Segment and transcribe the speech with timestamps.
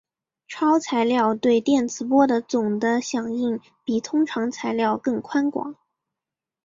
[0.47, 5.75] 超材料对电磁波的总的响应比通常材料更宽广。